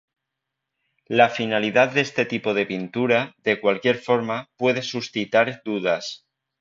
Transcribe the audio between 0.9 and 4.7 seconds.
La finalidad de este tipo de pintura, de cualquier forma,